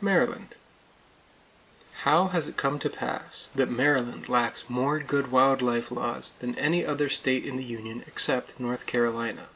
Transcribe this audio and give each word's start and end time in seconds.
Maryland: 0.00 0.56
How 2.02 2.26
has 2.26 2.48
it 2.48 2.56
come 2.56 2.80
to 2.80 2.90
pass 2.90 3.50
that 3.54 3.70
Maryland 3.70 4.28
lacks 4.28 4.64
more 4.68 4.98
good 4.98 5.30
wild 5.30 5.62
life 5.62 5.92
laws 5.92 6.34
than 6.40 6.58
any 6.58 6.84
other 6.84 7.08
state 7.08 7.46
in 7.46 7.56
the 7.56 7.62
Union 7.62 8.02
except 8.08 8.58
North 8.58 8.86
Carolina? 8.86 9.46